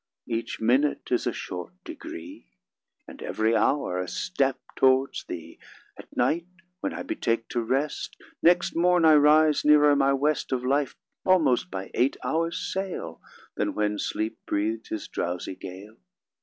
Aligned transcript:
Each 0.25 0.59
minute 0.59 1.09
is 1.11 1.27
a 1.27 1.31
short 1.31 1.73
degree, 1.83 2.47
And 3.07 3.21
ev'ry 3.21 3.55
hour 3.55 3.99
a 4.01 4.07
step 4.07 4.57
towards 4.75 5.25
thee. 5.25 5.59
At 5.95 6.17
night, 6.17 6.47
when 6.79 6.91
I 6.91 7.03
betake 7.03 7.47
to 7.49 7.61
rest, 7.61 8.17
Next 8.41 8.75
morn 8.75 9.05
I 9.05 9.13
rise 9.17 9.63
nearer 9.63 9.95
my 9.95 10.11
West 10.13 10.51
Of 10.51 10.65
life, 10.65 10.95
almost 11.23 11.69
by 11.69 11.91
eight 11.93 12.17
hours' 12.23 12.57
sail 12.57 13.21
Than 13.55 13.75
when 13.75 13.99
sleep 13.99 14.39
breath'd 14.47 14.87
his 14.87 15.07
drowsy 15.07 15.53
gale. 15.55 15.97